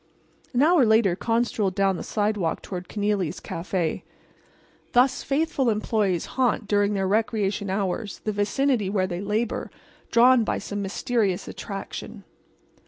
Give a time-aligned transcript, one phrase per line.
[0.51, 4.01] An hour later Con strolled down the sidewalk toward Kenealy's café.
[4.93, 9.69] Thus faithful employees haunt, during their recreation hours, the vicinity where they labor,
[10.09, 12.23] drawn by some mysterious attraction.